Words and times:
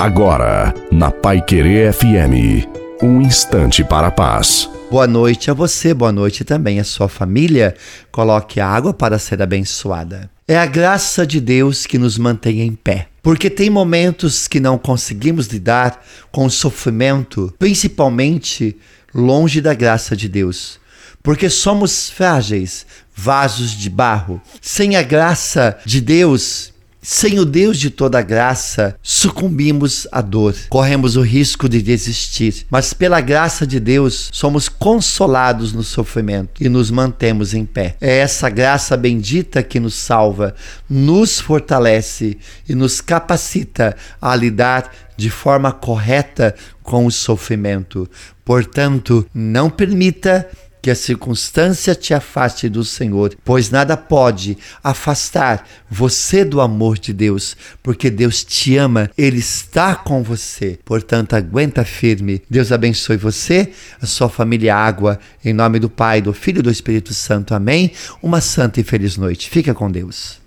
Agora, 0.00 0.72
na 0.90 1.10
Pai 1.10 1.42
Querer 1.42 1.92
FM, 1.92 2.66
um 3.02 3.20
instante 3.20 3.84
para 3.84 4.06
a 4.06 4.10
paz. 4.10 4.66
Boa 4.90 5.06
noite 5.06 5.50
a 5.50 5.54
você, 5.54 5.92
boa 5.92 6.10
noite 6.10 6.42
também 6.42 6.80
à 6.80 6.84
sua 6.84 7.06
família. 7.06 7.76
Coloque 8.10 8.60
a 8.60 8.66
água 8.66 8.94
para 8.94 9.18
ser 9.18 9.42
abençoada. 9.42 10.30
É 10.48 10.56
a 10.56 10.64
graça 10.64 11.26
de 11.26 11.38
Deus 11.38 11.84
que 11.84 11.98
nos 11.98 12.16
mantém 12.16 12.62
em 12.62 12.72
pé. 12.72 13.08
Porque 13.22 13.50
tem 13.50 13.68
momentos 13.68 14.48
que 14.48 14.58
não 14.58 14.78
conseguimos 14.78 15.48
lidar 15.48 16.02
com 16.32 16.46
o 16.46 16.50
sofrimento, 16.50 17.54
principalmente 17.58 18.78
longe 19.14 19.60
da 19.60 19.74
graça 19.74 20.16
de 20.16 20.30
Deus. 20.30 20.80
Porque 21.22 21.50
somos 21.50 22.08
frágeis, 22.08 22.86
vasos 23.14 23.72
de 23.72 23.90
barro. 23.90 24.40
Sem 24.62 24.96
a 24.96 25.02
graça 25.02 25.78
de 25.84 26.00
Deus, 26.00 26.72
sem 27.02 27.38
o 27.38 27.44
Deus 27.44 27.78
de 27.78 27.90
toda 27.90 28.20
graça, 28.22 28.96
sucumbimos 29.02 30.06
à 30.12 30.20
dor, 30.20 30.54
corremos 30.68 31.16
o 31.16 31.22
risco 31.22 31.68
de 31.68 31.80
desistir, 31.80 32.66
mas 32.70 32.92
pela 32.92 33.20
graça 33.20 33.66
de 33.66 33.80
Deus 33.80 34.28
somos 34.32 34.68
consolados 34.68 35.72
no 35.72 35.82
sofrimento 35.82 36.62
e 36.62 36.68
nos 36.68 36.90
mantemos 36.90 37.54
em 37.54 37.64
pé. 37.64 37.96
É 38.00 38.18
essa 38.18 38.50
graça 38.50 38.96
bendita 38.96 39.62
que 39.62 39.80
nos 39.80 39.94
salva, 39.94 40.54
nos 40.88 41.40
fortalece 41.40 42.38
e 42.68 42.74
nos 42.74 43.00
capacita 43.00 43.96
a 44.20 44.34
lidar 44.36 44.92
de 45.16 45.30
forma 45.30 45.72
correta 45.72 46.54
com 46.82 47.06
o 47.06 47.10
sofrimento. 47.10 48.08
Portanto, 48.44 49.26
não 49.34 49.70
permita 49.70 50.48
que 50.80 50.90
a 50.90 50.94
circunstância 50.94 51.94
te 51.94 52.14
afaste 52.14 52.68
do 52.68 52.84
Senhor, 52.84 53.36
pois 53.44 53.70
nada 53.70 53.96
pode 53.96 54.56
afastar 54.82 55.66
você 55.90 56.44
do 56.44 56.60
amor 56.60 56.98
de 56.98 57.12
Deus, 57.12 57.56
porque 57.82 58.10
Deus 58.10 58.44
te 58.44 58.76
ama, 58.76 59.10
Ele 59.16 59.38
está 59.38 59.94
com 59.94 60.22
você. 60.22 60.78
Portanto, 60.84 61.34
aguenta 61.34 61.84
firme. 61.84 62.42
Deus 62.48 62.72
abençoe 62.72 63.16
você, 63.16 63.72
a 64.00 64.06
sua 64.06 64.28
família 64.28 64.74
Água, 64.74 65.18
em 65.44 65.52
nome 65.52 65.78
do 65.78 65.90
Pai, 65.90 66.22
do 66.22 66.32
Filho 66.32 66.60
e 66.60 66.62
do 66.62 66.70
Espírito 66.70 67.12
Santo. 67.12 67.54
Amém. 67.54 67.92
Uma 68.22 68.40
santa 68.40 68.80
e 68.80 68.84
feliz 68.84 69.16
noite. 69.16 69.50
Fica 69.50 69.74
com 69.74 69.90
Deus. 69.90 70.38